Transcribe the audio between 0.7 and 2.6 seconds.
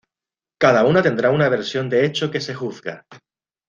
una tendrá una versión del hecho que se